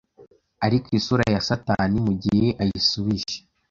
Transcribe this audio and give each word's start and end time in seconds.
ariko 0.65 0.87
isura 0.99 1.23
ya 1.33 1.41
satani 1.47 1.97
mugihe 2.05 2.47
ayisubije 2.61 3.35